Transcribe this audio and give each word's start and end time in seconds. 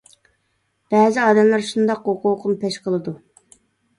بەزى 0.93 1.19
ئادەملەر 1.25 1.65
شۇنداق 1.67 2.09
ھوقۇقىنى 2.11 2.57
پەش 2.65 2.79
قىلىدۇ. 2.87 3.13